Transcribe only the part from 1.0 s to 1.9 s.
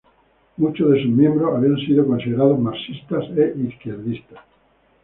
los miembros habían